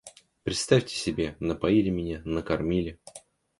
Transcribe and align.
Представьте 0.41 0.95
себе, 0.95 1.35
напоили 1.39 1.91
меня, 1.91 2.23
накормили. 2.25 2.99